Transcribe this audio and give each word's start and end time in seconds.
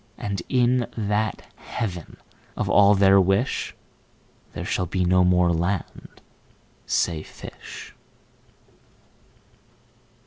33And 0.17 0.41
in 0.49 0.87
that 0.97 1.43
Heaven 1.57 2.17
of 2.57 2.67
all 2.67 2.95
their 2.95 3.21
wish,34There 3.21 4.65
shall 4.65 4.87
be 4.87 5.05
no 5.05 5.23
more 5.23 5.53
land, 5.53 6.21
say 6.87 7.21
fish. 7.21 7.93